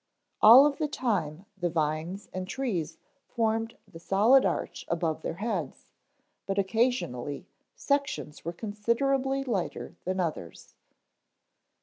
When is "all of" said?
0.41-0.79